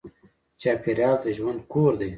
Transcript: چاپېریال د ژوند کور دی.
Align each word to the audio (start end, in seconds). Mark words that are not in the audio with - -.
چاپېریال 0.61 1.17
د 1.23 1.25
ژوند 1.37 1.59
کور 1.71 1.91
دی. 1.99 2.07